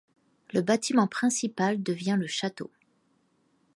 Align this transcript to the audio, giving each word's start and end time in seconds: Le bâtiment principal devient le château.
Le 0.51 0.63
bâtiment 0.63 1.05
principal 1.07 1.83
devient 1.83 2.17
le 2.19 2.25
château. 2.25 2.71